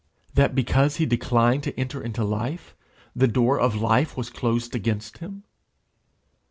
[0.33, 2.75] that because he declined to enter into life
[3.15, 5.43] the door of life was closed against him?